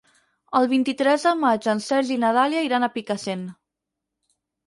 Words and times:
El 0.59 0.67
vint-i-tres 0.69 1.25
de 1.27 1.33
maig 1.41 1.67
en 1.75 1.83
Sergi 1.89 2.15
i 2.17 2.21
na 2.25 2.33
Dàlia 2.37 2.65
iran 2.69 2.87
a 2.87 2.91
Picassent. 2.97 3.43